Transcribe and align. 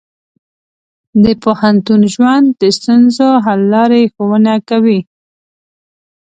د 1.23 1.25
پوهنتون 1.43 2.01
ژوند 2.13 2.45
د 2.61 2.63
ستونزو 2.77 3.27
حل 3.45 3.61
لارې 3.73 4.01
ښوونه 4.13 4.53
کوي. 4.69 4.99